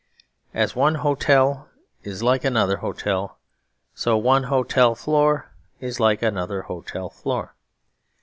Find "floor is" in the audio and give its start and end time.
4.95-5.99